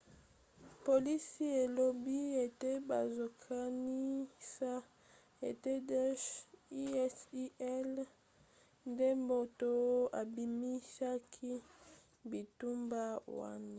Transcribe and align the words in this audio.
polisi 0.85 1.45
elobi 1.63 2.19
ete 2.45 2.71
bazokanisa 2.89 4.71
ete 5.49 5.71
daesh 5.89 6.29
isil 7.01 7.89
nde 8.89 9.09
moto 9.27 9.71
abimisaki 10.21 11.51
bitumba 12.29 13.01
wana 13.37 13.69